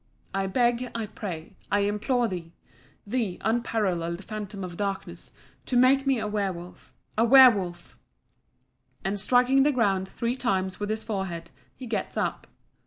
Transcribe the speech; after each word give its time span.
I 0.33 0.47
beg, 0.47 0.89
I 0.95 1.05
pray, 1.05 1.53
I 1.71 1.81
implore 1.81 2.27
thee 2.27 2.53
thee, 3.05 3.37
unparalleled 3.41 4.23
Phantom 4.23 4.63
of 4.63 4.75
Darkness, 4.75 5.31
to 5.67 5.77
make 5.77 6.07
me 6.07 6.17
a 6.19 6.27
werwolf 6.27 6.95
a 7.19 7.23
werwolf!" 7.23 7.99
and 9.05 9.19
striking 9.19 9.61
the 9.61 9.71
ground 9.71 10.07
three 10.09 10.35
times 10.35 10.79
with 10.79 10.89
his 10.89 11.03
forehead, 11.03 11.51
he 11.75 11.85
gets 11.85 12.17
up. 12.17 12.47